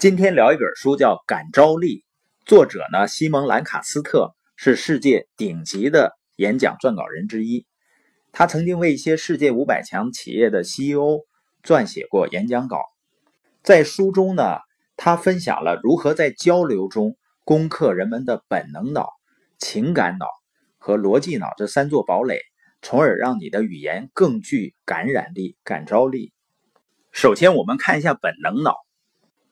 [0.00, 1.98] 今天聊一本书，叫《感召力》，
[2.46, 7.66] 作者呢西蒙兰卡斯特是世界顶级的演讲撰稿人之一。
[8.32, 11.18] 他曾经为一些世界五百强企业的 CEO
[11.62, 12.78] 撰写过演讲稿。
[13.62, 14.60] 在书中呢，
[14.96, 19.10] 他分享了如何在交流中攻克人们的本能脑、
[19.58, 20.24] 情感脑
[20.78, 22.40] 和逻辑脑这三座堡垒，
[22.80, 26.32] 从而让你的语言更具感染力、感召力。
[27.12, 28.76] 首先，我们看一下本能脑。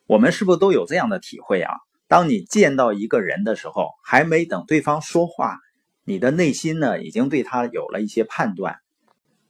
[0.08, 1.74] 我们是不是都有这样的体会啊？
[2.06, 5.58] 当你见到一个人的时候，还没等对方说话，
[6.02, 8.78] 你的内心呢已经对他有了一些判断。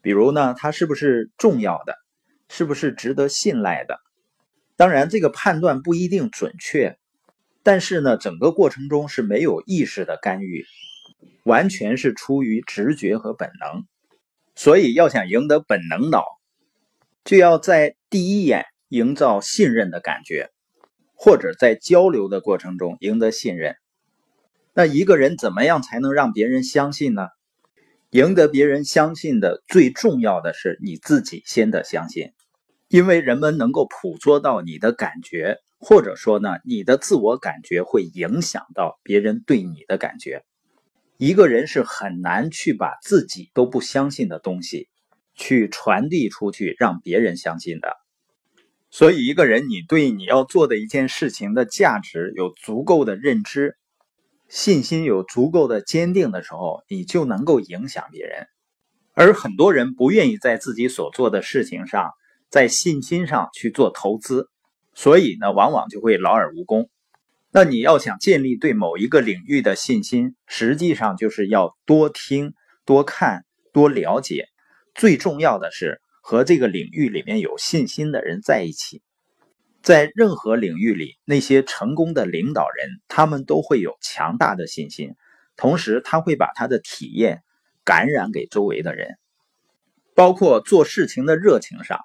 [0.01, 1.95] 比如呢，他是不是重要的，
[2.48, 4.01] 是不是值得信赖的？
[4.74, 6.98] 当然，这个判断不一定准确，
[7.62, 10.65] 但是呢，整个过程中是没有意识的干预，
[11.45, 13.87] 完全是出于直觉和本能。
[14.56, 16.24] 所以，要想赢得本能脑，
[17.23, 18.66] 就要在第一眼。
[18.90, 20.48] 营造信任的感觉，
[21.18, 23.74] 或者在交流的过程中赢得信任。
[24.72, 27.26] 那一个人怎么样才能让别人相信呢？
[28.10, 32.30] 赢得别人相信的最重要的是你自己先得相信，
[32.88, 40.45] 因为人们能够捕捉到你的感觉，或者说呢，你的自我感觉会影响到别人对你的感觉。
[41.18, 44.88] 一个人是很难去把自己都不相信的东西
[45.34, 47.96] 去传递出去，让别人相信的。
[48.90, 53.76] 所以，一个人你对你要做的一件事情的价值有足够的认知，
[54.48, 58.46] 信心有足够的坚定的时候，你就能够影响别人。
[59.12, 62.12] 而很多人不愿意在自己所做的事情上，
[62.48, 64.48] 在信心上去做投资，
[64.94, 66.88] 所以呢，往往就会劳而无功。
[67.50, 72.54] 那你要想建立对某一个领域的信心，实际上就是要多听、
[72.86, 74.47] 多看、多了解，
[74.94, 76.00] 最重要的是。
[76.28, 79.00] 和这个领域里面有信心的人在一起，
[79.82, 85.15] 在任何领域里，那些成功的领导人，他们都会有强大的信心，
[85.56, 87.43] 同时他会把他的体验
[87.82, 89.16] 感染给周围的人。
[90.15, 91.99] 包括做事情的热情上，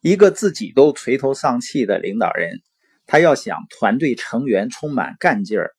[0.00, 2.62] 一个自己都垂头丧气的领导人，
[3.04, 5.72] 他要想团队成员充满干劲儿，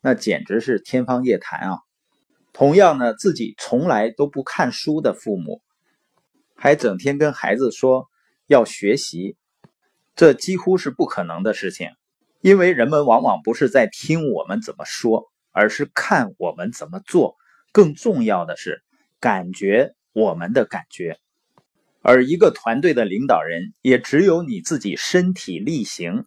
[0.00, 1.80] 那简直是天方夜谭啊！
[2.54, 5.60] 同样呢，自己从来都不看书的父母。
[6.54, 8.08] 还整天跟孩子说
[8.46, 9.36] 要学习，
[10.14, 11.90] 这几乎是不可能的事情，
[12.40, 17.36] 因为人们往往不是在听我们怎么说，而是看我们怎么做。
[17.72, 18.82] 更重要的是，
[19.18, 21.18] 感觉我们的感觉。
[22.02, 26.24] 而一个团队的领导人，也只有你自己身体力行，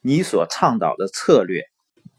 [0.00, 1.62] 你所倡导的策略，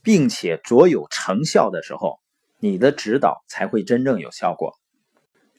[0.02, 2.20] 并且卓有成效的时候，
[2.60, 4.80] 你的指导才会真正有效果。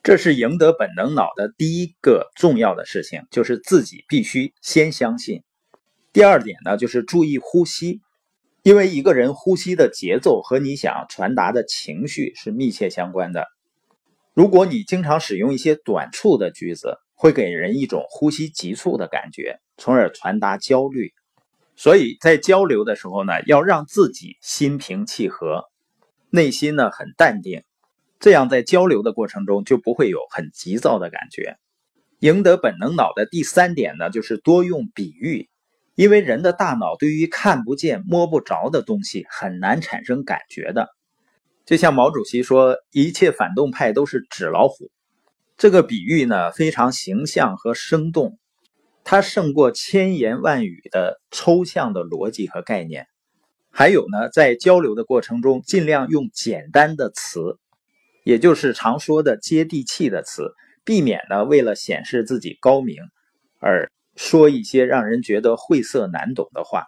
[0.03, 5.43] 这是赢得本能脑的第一个重要的事情，就是自己必须先相信。
[6.13, 8.01] 第二点呢，就是注意呼吸，
[8.65, 13.47] 因为一个人呼吸的节奏和你想传达的情绪是密切相关的。
[14.35, 21.13] 如果你经常使用一些短促的句子，会给人一种呼吸急促的感觉，从而传达焦虑。
[21.77, 25.65] 所以在交流的时候呢，要让自己心平气和，
[26.29, 27.63] 内心呢很淡定。
[28.23, 31.57] 这样在交流的过程中就不会有很急躁的感觉。
[32.21, 35.49] 赢得本能脑的第三点呢，就是多用比喻，
[35.97, 40.89] 因为人的大脑对于看不见、摸不着的东西很难产生感觉的。
[41.67, 44.93] 就像毛主席说：“一切反动派都是纸老虎。”
[45.59, 48.39] 这个比喻呢非常形象和生动，
[49.03, 53.09] 它胜过千言万语的抽象的逻辑和概念。
[53.73, 57.59] 还有呢，在交流的过程中，尽量用简单的词。
[58.25, 62.97] 也就是常说的接地气的词，避免呢为了显示自己高明
[63.59, 66.85] 而说一些让人觉得晦涩难懂的话。